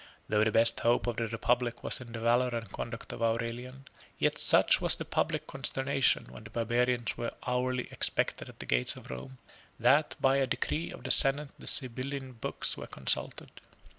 [0.27, 3.85] Though the best hope of the republic was in the valor and conduct of Aurelian,
[4.17, 8.95] yet such was the public consternation, when the barbarians were hourly expected at the gates
[8.95, 9.37] of Rome,
[9.79, 13.51] that, by a decree of the senate the Sibylline books were consulted.